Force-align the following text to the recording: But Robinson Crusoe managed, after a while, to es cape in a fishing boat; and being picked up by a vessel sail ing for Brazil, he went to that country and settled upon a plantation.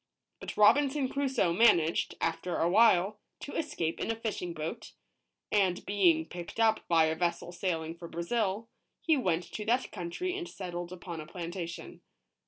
But 0.39 0.57
Robinson 0.57 1.09
Crusoe 1.09 1.53
managed, 1.53 2.15
after 2.19 2.57
a 2.57 2.67
while, 2.67 3.19
to 3.41 3.55
es 3.55 3.75
cape 3.75 3.99
in 3.99 4.09
a 4.09 4.15
fishing 4.15 4.51
boat; 4.51 4.93
and 5.51 5.85
being 5.85 6.25
picked 6.25 6.59
up 6.59 6.79
by 6.87 7.05
a 7.05 7.15
vessel 7.15 7.51
sail 7.51 7.83
ing 7.83 7.93
for 7.93 8.07
Brazil, 8.07 8.67
he 9.03 9.15
went 9.15 9.43
to 9.53 9.63
that 9.65 9.91
country 9.91 10.35
and 10.35 10.49
settled 10.49 10.91
upon 10.91 11.21
a 11.21 11.27
plantation. 11.27 12.01